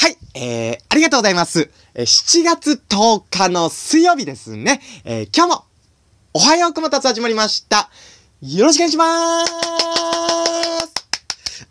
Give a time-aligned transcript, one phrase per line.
[0.00, 1.68] はい、えー、ありがとうございます。
[1.92, 4.80] え、7月10日の水曜日ですね。
[5.04, 5.64] えー、今日も、
[6.32, 7.90] おはようくもたつ始まりました。
[8.40, 10.94] よろしくお願いしまーす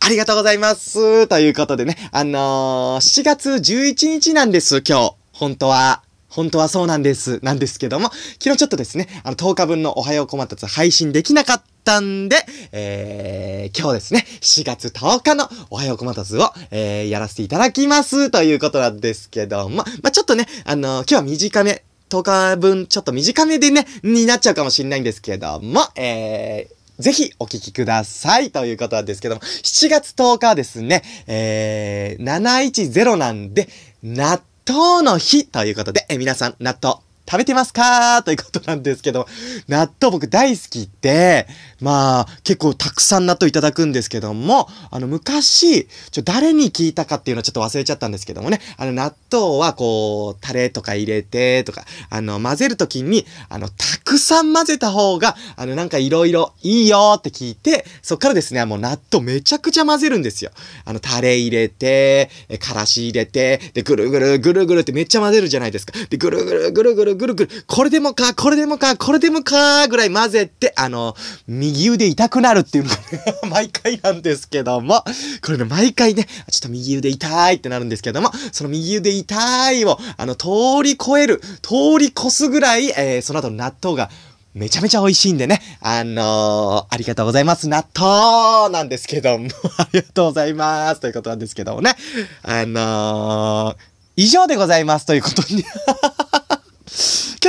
[0.00, 1.26] ありがとうございます。
[1.26, 5.16] ということでね、あのー、7月11日なんです、今日。
[5.34, 6.02] 本当は。
[6.34, 7.38] 本当はそうなんです。
[7.44, 8.10] なんですけども、
[8.42, 33.68] 昨日ちょっとですね、あの、10日分のおはようこまたつ配信できなかったんで、えー、今日ですね、4月10日のおはようこまたつを、えー、やらせていただきますということなんですけども、まあ、ちょっとね、あの今日は短め、10日分ちょっと短めでね、になっちゃうかもしれないんですけども、えー、ぜひお聞きくださいということなんですけども、7月10日はですね、えー、710なんで、
[34.02, 37.13] 納豆の日ということで、え皆さん納豆。
[37.26, 39.26] 食べてますかということなんですけど、
[39.68, 41.46] 納豆僕大好きで、
[41.80, 60.50] まあ、結構たくさん納豆いただくんですけども、あの、昔、ちょ、誰に聞いたかっていうのはちょっと忘れちゃったんですけどもね、あの、納豆はこう、タレとか入れて、とか、あの、混ぜるときに、あの、たくさん混ぜた方が、あの、なんかいろいろいいよって聞いて、そっからですね、もう納豆めちゃくちゃ混ぜるんですよ。
[60.84, 65.92] あの、タレ入れて、え、からし入れて、で、ぐるぐるぐるぐるってめっちゃ混ぜるじゃないですか。
[66.10, 71.14] で、ぐるぐるぐるぐるぐるぐる、これでもか、これでもか、これでもか、ぐらい混ぜて、あの、
[71.46, 72.96] 右腕痛くなるっていうのが、
[73.48, 75.04] 毎回なんですけども、
[75.42, 80.48] これね、毎回ね、ちょっと右腕痛いってなるんですけども、その右腕痛いを、あの、通
[80.82, 84.10] り越える、通り越すぐらい、えー、その後の納豆が、
[84.54, 85.60] めちゃめちゃ美味しいんでね。
[85.80, 87.68] あのー、ありがとうございます。
[87.68, 89.48] 納豆なんですけども、
[89.78, 91.00] ありがとうございます。
[91.00, 91.96] ということなんですけどもね。
[92.42, 93.76] あのー、
[94.16, 95.06] 以上でございます。
[95.06, 95.64] ということに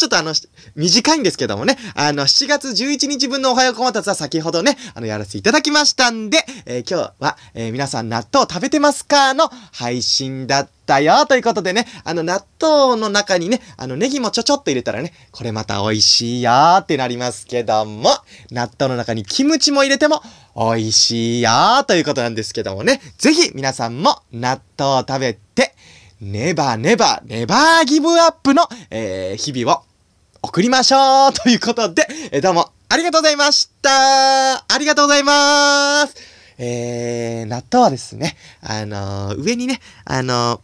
[0.00, 0.32] ちょっとあの、
[0.76, 18.08] 短いんですけどもね、あの、7月11日分のおはようこまたつは先ほどね、あの、やらせていただきましたんで、えー、今日は、えー、皆さん納豆食べてますかの配信だったよということでね、あの、納豆の中にね、あの、ネギもちょちょっと入れたらね、これまた美味しいよってなりますけども、
[18.50, 20.22] 納豆の中にキムチも入れても
[20.56, 21.50] 美味しいよ
[21.86, 25.74] ということなんですけどもね、ぜひ皆さんも納豆を食べて、
[26.20, 29.89] ネバネバ、ネバーギブアップの、えー、日々を
[30.42, 33.90] 送りましょうということで、え、どうもありがとうございました。
[34.54, 36.14] ありがとうございます。
[36.56, 40.60] えー、納豆はですね、あのー、上にね、あのー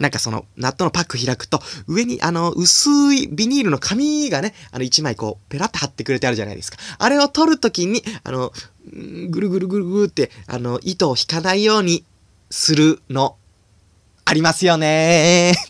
[0.00, 6.78] なんかその納豆のパック開くと、上にあの薄いビニールの紙がね、あの一枚こうペラッと貼ってくれてあるじゃないですか。
[6.98, 8.50] あれを取るときに、あの、
[9.28, 12.04] ぐるぐるぐるぐるって、あの、糸を引かないように
[12.50, 13.36] するの
[14.24, 15.52] ありますよね。
[15.54, 15.69] ー